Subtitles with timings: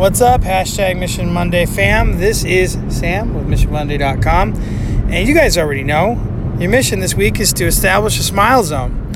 [0.00, 0.40] What's up?
[0.40, 2.18] Hashtag Mission Monday fam.
[2.18, 4.54] This is Sam with MissionMonday.com.
[5.12, 6.12] And you guys already know
[6.58, 9.12] your mission this week is to establish a smile zone.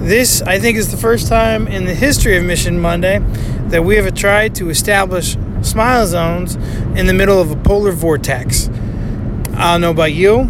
[0.00, 3.20] This, I think, is the first time in the history of Mission Monday
[3.68, 6.56] that we have tried to establish smile zones
[6.96, 8.68] in the middle of a polar vortex.
[9.54, 10.42] I don't know about you,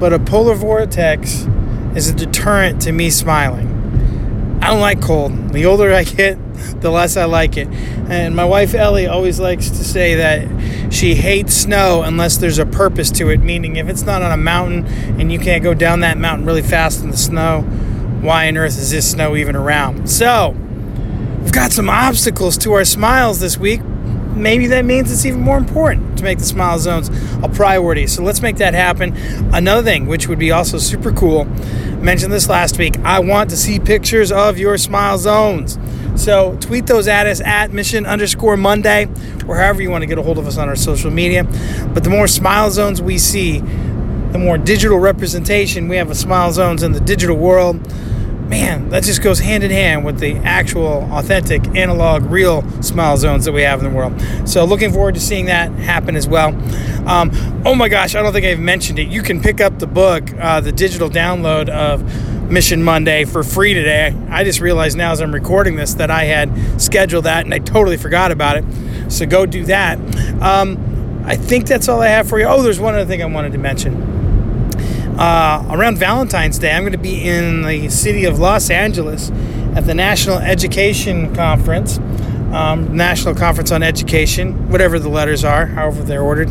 [0.00, 1.46] but a polar vortex
[1.94, 4.58] is a deterrent to me smiling.
[4.60, 5.50] I don't like cold.
[5.50, 6.47] The older I get,
[6.80, 7.68] the less I like it.
[7.68, 12.66] And my wife Ellie always likes to say that she hates snow unless there's a
[12.66, 14.86] purpose to it, meaning if it's not on a mountain
[15.20, 17.62] and you can't go down that mountain really fast in the snow,
[18.20, 20.08] why on earth is this snow even around?
[20.08, 20.56] So,
[21.42, 23.82] we've got some obstacles to our smiles this week.
[24.34, 27.10] Maybe that means it's even more important to make the smile zones
[27.42, 28.06] a priority.
[28.06, 29.16] So let's make that happen.
[29.52, 31.44] Another thing, which would be also super cool,
[32.00, 32.98] mentioned this last week.
[33.00, 35.76] I want to see pictures of your smile zones.
[36.18, 39.06] So tweet those at us at mission underscore Monday
[39.46, 41.44] or however you want to get a hold of us on our social media.
[41.94, 46.52] But the more smile zones we see, the more digital representation we have of smile
[46.52, 47.80] zones in the digital world.
[48.48, 53.44] Man, that just goes hand in hand with the actual, authentic, analog, real smile zones
[53.44, 54.18] that we have in the world.
[54.48, 56.48] So, looking forward to seeing that happen as well.
[57.06, 57.30] Um,
[57.66, 59.08] oh my gosh, I don't think I've mentioned it.
[59.08, 62.00] You can pick up the book, uh, the digital download of
[62.50, 64.14] Mission Monday for free today.
[64.30, 67.58] I just realized now as I'm recording this that I had scheduled that and I
[67.58, 68.64] totally forgot about it.
[69.12, 69.98] So go do that.
[70.40, 72.46] Um, I think that's all I have for you.
[72.46, 73.94] Oh, there's one other thing I wanted to mention.
[75.18, 79.30] Uh, around Valentine's Day, I'm going to be in the city of Los Angeles
[79.74, 81.98] at the National Education Conference,
[82.52, 86.48] um, National Conference on Education, whatever the letters are, however they're ordered.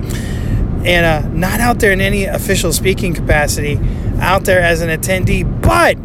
[0.88, 3.78] And uh, not out there in any official speaking capacity,
[4.20, 5.44] out there as an attendee.
[5.62, 5.98] But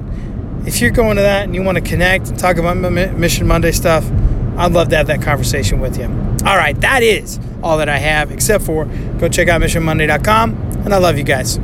[0.66, 3.72] if you're going to that and you want to connect and talk about Mission Monday
[3.72, 4.04] stuff,
[4.56, 6.04] I'd love to have that conversation with you.
[6.44, 8.84] All right, that is all that I have, except for
[9.18, 10.52] go check out missionmonday.com,
[10.84, 11.58] and I love you guys.